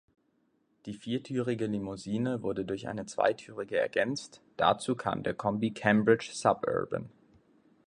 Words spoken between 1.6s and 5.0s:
Limousine wurde durch eine Zweitürige ergänzt, dazu